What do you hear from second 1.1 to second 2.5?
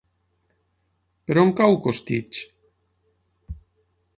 Per on cau Costitx?